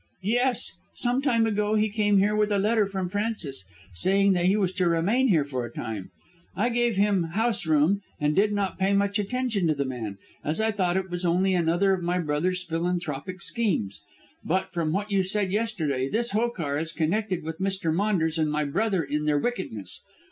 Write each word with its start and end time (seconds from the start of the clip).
"Yes. 0.23 0.71
Some 0.95 1.21
time 1.21 1.45
ago 1.45 1.75
he 1.75 1.87
came 1.87 2.17
here 2.17 2.35
with 2.35 2.51
a 2.51 2.57
letter 2.57 2.87
from 2.87 3.07
Francis, 3.07 3.63
saying 3.93 4.33
that 4.33 4.45
he 4.45 4.55
was 4.55 4.71
to 4.71 4.89
remain 4.89 5.27
here 5.27 5.45
for 5.45 5.63
a 5.63 5.71
time. 5.71 6.09
I 6.55 6.69
gave 6.69 6.95
him 6.95 7.23
house 7.33 7.67
room 7.67 8.01
and 8.19 8.35
did 8.35 8.51
not 8.51 8.79
pay 8.79 8.93
much 8.93 9.19
attention 9.19 9.67
to 9.67 9.75
the 9.75 9.85
man, 9.85 10.17
as 10.43 10.59
I 10.59 10.71
thought 10.71 10.97
it 10.97 11.11
was 11.11 11.23
only 11.23 11.53
another 11.53 11.93
of 11.93 12.01
my 12.01 12.17
brother's 12.17 12.63
philanthropic 12.63 13.43
schemes. 13.43 14.01
But, 14.43 14.73
from 14.73 14.91
what 14.91 15.11
you 15.11 15.21
said 15.21 15.51
yesterday, 15.51 16.09
this 16.09 16.31
Hokar 16.31 16.79
is 16.79 16.93
connected 16.93 17.43
with 17.43 17.59
Mr. 17.59 17.93
Maunders 17.93 18.39
and 18.39 18.49
my 18.51 18.63
brother 18.65 19.03
in 19.03 19.25
their 19.25 19.37
wickedness. 19.37 20.01